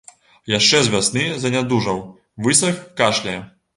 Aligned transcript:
Яшчэ 0.51 0.79
з 0.87 0.93
вясны 0.93 1.25
занядужаў, 1.43 2.03
высах, 2.47 2.83
кашляе. 3.03 3.37